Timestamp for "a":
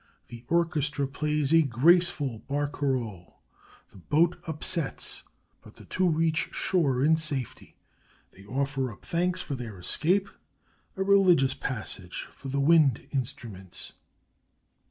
1.53-1.61, 10.97-11.03